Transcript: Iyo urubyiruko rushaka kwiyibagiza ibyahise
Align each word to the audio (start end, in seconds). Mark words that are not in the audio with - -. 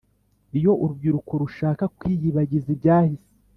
Iyo 0.57 0.71
urubyiruko 0.83 1.31
rushaka 1.41 1.83
kwiyibagiza 1.97 2.67
ibyahise 2.75 3.29